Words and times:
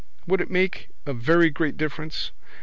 Would 0.25 0.41
it 0.41 0.49
make 0.49 0.89
a 1.05 1.13
very 1.13 1.51
great 1.51 1.77
difference? 1.77 2.31